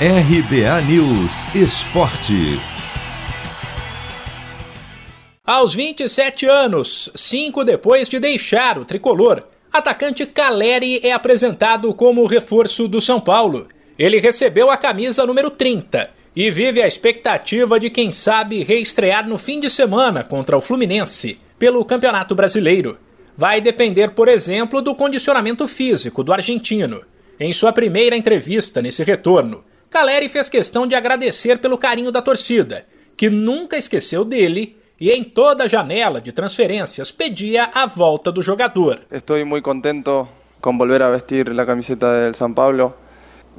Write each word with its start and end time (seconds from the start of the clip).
RBA 0.00 0.82
News 0.88 1.44
Esporte. 1.54 2.60
Aos 5.46 5.72
27 5.72 6.46
anos, 6.46 7.08
cinco 7.14 7.62
depois 7.62 8.08
de 8.08 8.18
deixar 8.18 8.76
o 8.76 8.84
tricolor, 8.84 9.44
atacante 9.72 10.26
Caleri 10.26 10.98
é 11.04 11.12
apresentado 11.12 11.94
como 11.94 12.26
reforço 12.26 12.88
do 12.88 13.00
São 13.00 13.20
Paulo. 13.20 13.68
Ele 13.96 14.18
recebeu 14.18 14.68
a 14.68 14.76
camisa 14.76 15.24
número 15.24 15.48
30 15.48 16.10
e 16.34 16.50
vive 16.50 16.82
a 16.82 16.88
expectativa 16.88 17.78
de 17.78 17.88
quem 17.88 18.10
sabe 18.10 18.64
reestrear 18.64 19.28
no 19.28 19.38
fim 19.38 19.60
de 19.60 19.70
semana 19.70 20.24
contra 20.24 20.56
o 20.56 20.60
Fluminense 20.60 21.38
pelo 21.56 21.84
Campeonato 21.84 22.34
Brasileiro. 22.34 22.98
Vai 23.36 23.60
depender, 23.60 24.10
por 24.10 24.26
exemplo, 24.26 24.82
do 24.82 24.92
condicionamento 24.92 25.68
físico 25.68 26.24
do 26.24 26.32
argentino. 26.32 27.00
Em 27.38 27.52
sua 27.52 27.72
primeira 27.72 28.16
entrevista 28.16 28.82
nesse 28.82 29.04
retorno, 29.04 29.62
Caleri 29.94 30.28
fez 30.28 30.48
questão 30.48 30.88
de 30.88 30.96
agradecer 30.96 31.60
pelo 31.60 31.78
carinho 31.78 32.10
da 32.10 32.20
torcida, 32.20 32.84
que 33.16 33.30
nunca 33.30 33.76
esqueceu 33.76 34.24
dele 34.24 34.76
e 34.98 35.12
em 35.12 35.22
toda 35.22 35.68
janela 35.68 36.20
de 36.20 36.32
transferências 36.32 37.12
pedia 37.12 37.70
a 37.72 37.86
volta 37.86 38.32
do 38.32 38.42
jogador. 38.42 39.02
Estou 39.08 39.36
muito 39.46 39.62
contento 39.62 40.28
com 40.60 40.76
volver 40.76 41.00
a 41.00 41.10
vestir 41.10 41.48
a 41.48 41.64
camiseta 41.64 42.28
do 42.28 42.36
São 42.36 42.52
Paulo. 42.52 42.92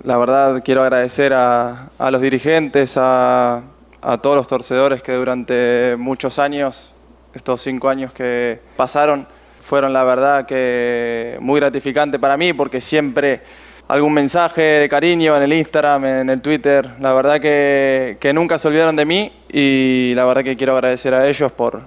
La 0.03 0.17
verdad 0.17 0.61
quiero 0.61 0.81
agradecer 0.81 1.31
a, 1.31 1.89
a 1.97 2.11
los 2.11 2.21
dirigentes, 2.21 2.97
a, 2.97 3.63
a, 4.01 4.17
todos 4.17 4.35
los 4.35 4.47
torcedores 4.47 5.01
que 5.01 5.13
durante 5.13 5.95
muchos 5.97 6.37
años, 6.37 6.93
estos 7.33 7.61
cinco 7.61 7.87
años 7.87 8.11
que 8.11 8.59
pasaron, 8.75 9.25
fueron 9.61 9.93
la 9.93 10.03
verdad 10.03 10.45
que 10.45 11.37
muy 11.39 11.61
gratificante 11.61 12.19
para 12.19 12.35
mí 12.35 12.51
porque 12.51 12.81
siempre 12.81 13.41
algún 13.87 14.13
mensaje 14.13 14.61
de 14.61 14.89
cariño 14.89 15.35
en 15.35 15.43
el 15.43 15.53
Instagram, 15.53 16.05
en 16.05 16.29
el 16.29 16.41
Twitter, 16.41 16.89
la 16.99 17.13
verdad 17.13 17.39
que, 17.39 18.17
que 18.19 18.33
nunca 18.33 18.57
se 18.57 18.67
olvidaron 18.67 18.95
de 18.95 19.05
mí 19.05 19.31
y 19.51 20.13
la 20.15 20.25
verdad 20.25 20.43
que 20.43 20.55
quiero 20.55 20.73
agradecer 20.73 21.13
a 21.13 21.27
ellos 21.29 21.51
por 21.51 21.83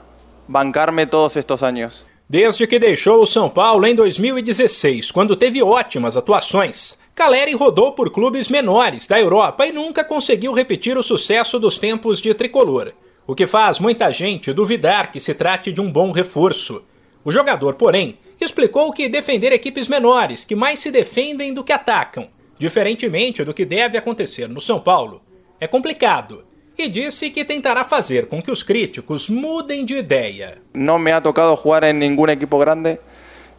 bancarme 0.46 1.06
todos 1.06 1.36
estos 1.36 1.62
años. 1.62 2.06
Desde 2.28 2.66
que 2.66 2.78
deixou 2.78 3.22
o 3.22 3.26
São 3.26 3.48
Paulo 3.48 3.86
em 3.86 3.94
2016, 3.94 5.10
quando 5.10 5.34
teve 5.34 5.62
ótimas 5.62 6.16
atuações, 6.16 6.98
Caleri 7.14 7.54
rodou 7.54 7.92
por 7.92 8.12
clubes 8.12 8.48
menores 8.48 9.06
da 9.06 9.18
Europa 9.18 9.66
e 9.66 9.72
nunca 9.72 10.04
conseguiu 10.04 10.52
repetir 10.52 10.96
o 10.96 11.02
sucesso 11.02 11.58
dos 11.58 11.78
tempos 11.78 12.20
de 12.20 12.32
tricolor, 12.34 12.92
o 13.26 13.34
que 13.34 13.46
faz 13.46 13.80
muita 13.80 14.12
gente 14.12 14.52
duvidar 14.52 15.10
que 15.10 15.18
se 15.18 15.34
trate 15.34 15.72
de 15.72 15.80
um 15.80 15.90
bom 15.90 16.12
reforço. 16.12 16.82
O 17.24 17.32
jogador, 17.32 17.74
porém, 17.74 18.18
explicou 18.44 18.92
que 18.92 19.08
defender 19.08 19.52
equipes 19.52 19.88
menores, 19.88 20.44
que 20.44 20.54
mais 20.54 20.78
se 20.78 20.90
defendem 20.90 21.52
do 21.52 21.64
que 21.64 21.72
atacam, 21.72 22.28
diferentemente 22.58 23.44
do 23.44 23.54
que 23.54 23.64
deve 23.64 23.98
acontecer 23.98 24.48
no 24.48 24.60
São 24.60 24.80
Paulo, 24.80 25.22
é 25.60 25.66
complicado. 25.66 26.44
E 26.76 26.88
disse 26.88 27.30
que 27.30 27.44
tentará 27.44 27.82
fazer 27.82 28.28
com 28.28 28.40
que 28.40 28.52
os 28.52 28.62
críticos 28.62 29.28
mudem 29.28 29.84
de 29.84 29.96
ideia. 29.96 30.58
Não 30.72 30.96
me 30.96 31.10
ha 31.10 31.20
tocado 31.20 31.60
jogar 31.60 31.82
em 31.82 31.92
nenhum 31.92 32.28
equipo 32.28 32.56
grande. 32.56 33.00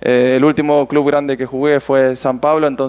Eh, 0.01 0.39
o 0.41 0.45
último 0.45 0.87
clube 0.87 1.11
grande 1.11 1.35
que 1.35 1.45
jugué 1.45 1.81
foi 1.81 2.15
São 2.15 2.39
Paulo, 2.39 2.65
então 2.65 2.87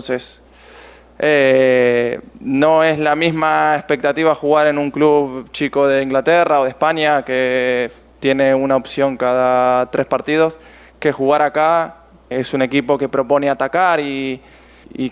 Eh, 1.23 2.19
no 2.41 2.83
es 2.83 2.99
la 2.99 3.15
misma 3.15 3.77
expectativa 3.77 4.35
jugar 4.35 4.69
en 4.69 4.79
un 4.79 4.91
club 4.91 5.51
chico 5.53 5.87
de 5.87 6.03
Inglaterra 6.03 6.61
o 6.61 6.65
de 6.65 6.71
España 6.71 7.23
que 7.27 7.91
tiene 8.21 8.55
una 8.55 8.75
opción 8.75 9.19
cada 9.19 9.91
tres 9.91 10.07
partidos, 10.07 10.59
que 11.01 11.11
jugar 11.11 11.43
acá 11.43 11.97
es 12.29 12.55
un 12.55 12.63
equipo 12.63 12.97
que 12.97 13.09
propone 13.09 13.51
atacar 13.51 13.99
y, 14.01 14.41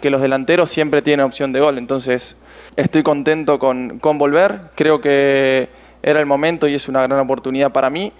que 0.00 0.10
los 0.10 0.20
delanteros 0.20 0.70
siempre 0.70 1.02
tienen 1.02 1.24
opción 1.24 1.52
de 1.52 1.60
gol. 1.60 1.78
Entonces 1.78 2.36
estoy 2.76 3.02
contento 3.02 3.58
con, 3.58 3.98
volver, 4.00 4.60
creo 4.74 5.00
que 5.00 5.68
era 6.02 6.20
el 6.20 6.26
momento 6.26 6.68
y 6.68 6.74
es 6.74 6.88
una 6.88 7.02
gran 7.02 7.18
oportunidad 7.18 7.72
para 7.72 7.90
mí 7.90 8.12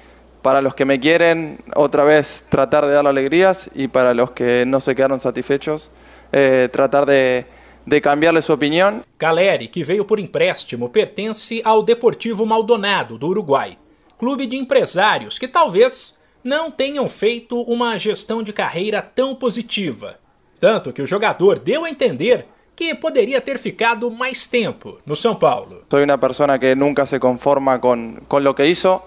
para 0.43 0.63
los 0.63 0.75
que 0.75 0.85
me 0.85 1.01
quieren 1.01 1.59
otra 1.75 2.05
vez 2.05 2.45
tratar 2.49 2.87
de 2.87 2.93
dar 2.93 3.07
alegrías 3.07 3.71
y 3.75 3.89
para 3.89 4.15
los 4.15 4.31
que 4.31 4.65
no 4.67 4.79
se 4.79 4.95
quedaron 4.95 5.19
satisfechos 5.19 5.91
eh, 6.33 6.69
tratar 6.73 7.07
de, 7.07 7.45
de 7.85 8.01
cambiarle 8.01 8.41
sua 8.41 8.55
opinião. 8.55 9.03
Caleri, 9.19 9.67
que 9.67 9.83
veio 9.83 10.05
por 10.05 10.19
empréstimo, 10.21 10.91
pertence 10.91 11.61
ao 11.65 11.83
Deportivo 11.83 12.47
Maldonado, 12.47 13.19
do 13.19 13.27
Uruguai, 13.29 13.77
clube 14.17 14.47
de 14.47 14.57
empresários 14.57 15.39
que 15.39 15.49
talvez 15.49 16.18
não 16.43 16.71
tenham 16.71 17.09
feito 17.09 17.61
uma 17.63 17.99
gestão 17.99 18.43
de 18.43 18.53
carreira 18.53 19.03
tão 19.03 19.35
positiva. 19.35 20.19
Tanto 20.61 20.93
que 20.93 21.03
o 21.03 21.07
jogador 21.07 21.59
deu 21.59 21.85
a 21.85 21.91
entender 21.91 22.47
que 22.75 22.95
poderia 22.95 23.41
ter 23.41 23.59
ficado 23.59 24.11
mais 24.11 24.47
tempo 24.47 24.99
no 25.05 25.17
São 25.17 25.35
Paulo. 25.35 25.85
Sou 25.91 26.03
uma 26.03 26.19
pessoa 26.19 26.59
que 26.59 26.75
nunca 26.75 27.07
se 27.07 27.19
conforma 27.19 27.79
com, 27.79 28.17
com 28.29 28.37
o 28.39 28.55
que 28.55 28.67
hizo. 28.67 29.03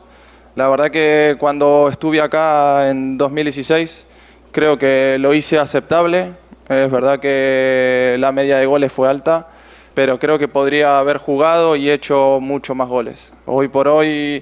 La 0.55 0.69
verdad 0.69 0.89
que 0.89 1.37
cuando 1.39 1.87
estuve 1.87 2.19
acá 2.19 2.89
en 2.89 3.17
2016 3.17 4.05
creo 4.51 4.77
que 4.77 5.17
lo 5.17 5.33
hice 5.33 5.57
aceptable, 5.57 6.33
Es 6.71 6.89
verdad 6.89 7.19
que 7.19 8.15
la 8.17 8.31
media 8.31 8.57
de 8.57 8.65
goles 8.65 8.93
fue 8.93 9.09
alta, 9.09 9.49
pero 9.93 10.17
creo 10.19 10.39
que 10.39 10.47
podría 10.47 10.99
haber 10.99 11.17
jugado 11.17 11.75
y 11.75 11.89
hecho 11.89 12.39
mucho 12.39 12.75
más 12.75 12.87
goles. 12.87 13.33
Hoy 13.45 13.67
por 13.67 13.89
hoy 13.89 14.41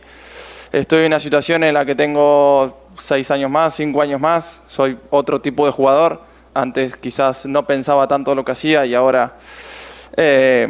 estoy 0.72 1.02
en 1.02 1.08
una 1.08 1.20
situación 1.20 1.64
en 1.64 1.74
la 1.74 1.86
que 1.86 1.96
tengo 1.96 2.78
seis 2.98 3.32
años 3.32 3.50
más, 3.50 3.76
cinco 3.76 4.02
años 4.02 4.20
más, 4.22 4.62
soy 4.68 4.98
otro 5.10 5.42
tipo 5.42 5.66
de 5.66 5.72
jugador. 5.72 6.22
Antes 6.54 6.96
quizás 6.96 7.46
no 7.46 7.66
pensaba 7.66 8.08
tanto 8.08 8.34
lo 8.36 8.44
que 8.44 8.52
hacía 8.52 8.86
y 8.86 8.94
ahora 8.96 9.38
eh, 10.18 10.68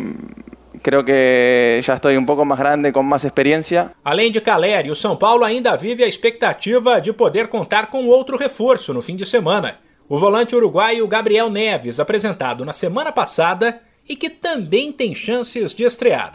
creo 0.81 1.03
que 1.03 1.79
já 1.83 1.95
estou 1.95 2.11
um 2.11 2.25
pouco 2.25 2.45
mais 2.45 2.59
grande, 2.59 2.91
com 2.91 3.01
mais 3.01 3.23
experiência. 3.23 3.91
Além 4.03 4.31
de 4.31 4.41
Caleri, 4.41 4.91
o 4.91 4.95
São 4.95 5.15
Paulo 5.15 5.43
ainda 5.43 5.75
vive 5.75 6.03
a 6.03 6.07
expectativa 6.07 6.99
de 6.99 7.13
poder 7.13 7.47
contar 7.47 7.87
com 7.87 8.07
outro 8.07 8.37
reforço 8.37 8.93
no 8.93 9.01
fim 9.01 9.15
de 9.15 9.25
semana. 9.25 9.79
O 10.07 10.17
volante 10.17 10.55
uruguaio 10.55 11.07
Gabriel 11.07 11.49
Neves, 11.49 11.99
apresentado 11.99 12.65
na 12.65 12.73
semana 12.73 13.11
passada 13.11 13.81
e 14.07 14.15
que 14.15 14.29
também 14.29 14.91
tem 14.91 15.13
chances 15.13 15.73
de 15.73 15.83
estrear. 15.83 16.33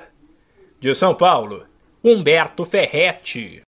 De 0.81 0.95
São 0.95 1.15
Paulo, 1.15 1.65
Humberto 2.05 2.65
Ferretti. 2.65 3.63